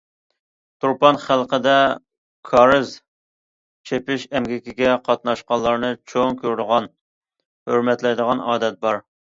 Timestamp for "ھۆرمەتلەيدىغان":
7.71-8.45